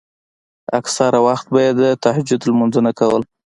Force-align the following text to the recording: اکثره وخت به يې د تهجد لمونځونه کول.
اکثره 0.79 1.19
وخت 1.27 1.45
به 1.53 1.59
يې 1.65 1.71
د 1.79 1.81
تهجد 2.03 2.41
لمونځونه 2.49 2.91
کول. 2.99 3.23